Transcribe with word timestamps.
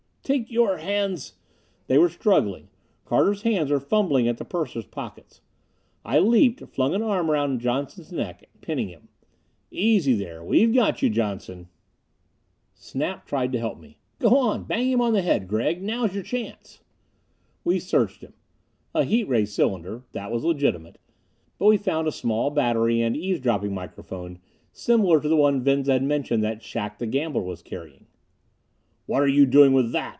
"Take 0.23 0.49
your 0.49 0.77
hands!" 0.77 1.33
They 1.87 1.97
were 1.97 2.07
struggling. 2.07 2.69
Carter's 3.03 3.41
hands 3.41 3.69
were 3.69 3.81
fumbling 3.81 4.29
at 4.29 4.37
the 4.37 4.45
purser's 4.45 4.85
pockets. 4.85 5.41
I 6.05 6.19
leaped, 6.19 6.61
flung 6.69 6.95
an 6.95 7.01
arm 7.01 7.29
around 7.29 7.59
Johnson's 7.59 8.13
neck, 8.13 8.47
pinning 8.61 8.87
him. 8.87 9.09
"Easy 9.71 10.13
there! 10.13 10.41
We've 10.41 10.73
got 10.73 11.01
you, 11.01 11.09
Johnson!" 11.09 11.67
Snap 12.73 13.25
tried 13.25 13.51
to 13.51 13.59
help 13.59 13.77
me. 13.77 13.97
"Go 14.19 14.37
on, 14.37 14.63
bang 14.63 14.87
him 14.89 15.01
on 15.01 15.11
the 15.11 15.21
head, 15.21 15.49
Gregg. 15.49 15.83
Now's 15.83 16.13
your 16.15 16.23
chance!" 16.23 16.79
We 17.65 17.77
searched 17.77 18.21
him. 18.21 18.33
A 18.95 19.03
heat 19.03 19.27
ray 19.27 19.43
cylinder 19.43 20.05
that 20.13 20.31
was 20.31 20.45
legitimate. 20.45 20.97
But 21.57 21.65
we 21.65 21.75
found 21.75 22.07
a 22.07 22.11
small 22.11 22.51
battery 22.51 23.01
and 23.01 23.17
eavesdropping 23.17 23.73
microphone 23.73 24.39
similar 24.71 25.19
to 25.19 25.27
the 25.27 25.35
one 25.35 25.59
Venza 25.61 25.91
had 25.91 26.03
mentioned 26.03 26.41
that 26.41 26.63
Shac 26.63 26.99
the 26.99 27.07
gambler 27.07 27.41
was 27.43 27.61
carrying. 27.61 28.05
"What 29.07 29.21
are 29.23 29.27
you 29.27 29.45
doing 29.45 29.73
with 29.73 29.91
that?" 29.91 30.09